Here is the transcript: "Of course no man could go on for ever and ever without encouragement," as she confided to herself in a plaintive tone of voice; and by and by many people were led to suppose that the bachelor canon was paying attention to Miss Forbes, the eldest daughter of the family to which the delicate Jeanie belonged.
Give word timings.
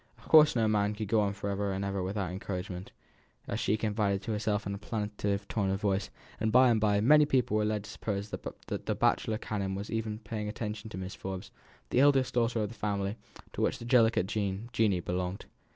"Of 0.17 0.27
course 0.27 0.55
no 0.55 0.67
man 0.67 0.95
could 0.95 1.09
go 1.09 1.19
on 1.21 1.33
for 1.33 1.51
ever 1.51 1.71
and 1.71 1.85
ever 1.85 2.01
without 2.01 2.31
encouragement," 2.31 2.91
as 3.47 3.59
she 3.59 3.77
confided 3.77 4.23
to 4.23 4.31
herself 4.31 4.65
in 4.65 4.73
a 4.73 4.79
plaintive 4.79 5.47
tone 5.47 5.69
of 5.69 5.79
voice; 5.79 6.09
and 6.39 6.51
by 6.51 6.71
and 6.71 6.81
by 6.81 7.01
many 7.01 7.27
people 7.27 7.55
were 7.55 7.65
led 7.65 7.83
to 7.83 7.89
suppose 7.91 8.31
that 8.31 8.41
the 8.65 8.95
bachelor 8.95 9.37
canon 9.37 9.75
was 9.75 9.91
paying 10.23 10.49
attention 10.49 10.89
to 10.89 10.97
Miss 10.97 11.13
Forbes, 11.13 11.51
the 11.91 11.99
eldest 11.99 12.33
daughter 12.33 12.63
of 12.63 12.69
the 12.69 12.73
family 12.73 13.15
to 13.53 13.61
which 13.61 13.77
the 13.77 13.85
delicate 13.85 14.25
Jeanie 14.25 15.01
belonged. 15.01 15.45